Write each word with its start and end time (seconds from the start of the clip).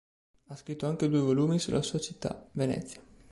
Ha 0.47 0.55
scritto 0.55 0.87
anche 0.87 1.07
due 1.07 1.19
volumi 1.19 1.59
sulla 1.59 1.83
sua 1.83 1.99
città, 1.99 2.49
Venezia. 2.53 3.03